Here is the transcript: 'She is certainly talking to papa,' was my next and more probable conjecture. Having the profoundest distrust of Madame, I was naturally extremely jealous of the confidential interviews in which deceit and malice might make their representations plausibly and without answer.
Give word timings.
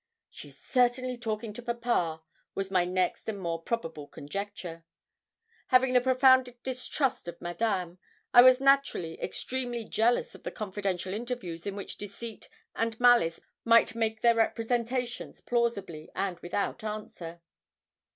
'She 0.31 0.47
is 0.47 0.57
certainly 0.57 1.15
talking 1.15 1.53
to 1.53 1.61
papa,' 1.61 2.23
was 2.55 2.71
my 2.71 2.83
next 2.85 3.29
and 3.29 3.39
more 3.39 3.61
probable 3.61 4.07
conjecture. 4.07 4.83
Having 5.67 5.93
the 5.93 6.01
profoundest 6.01 6.63
distrust 6.63 7.27
of 7.27 7.39
Madame, 7.39 7.99
I 8.33 8.41
was 8.41 8.59
naturally 8.59 9.21
extremely 9.21 9.85
jealous 9.85 10.33
of 10.33 10.41
the 10.41 10.49
confidential 10.49 11.13
interviews 11.13 11.67
in 11.67 11.75
which 11.75 11.97
deceit 11.99 12.49
and 12.73 12.99
malice 12.99 13.41
might 13.63 13.93
make 13.93 14.21
their 14.21 14.33
representations 14.33 15.39
plausibly 15.39 16.09
and 16.15 16.39
without 16.39 16.83
answer. 16.83 17.39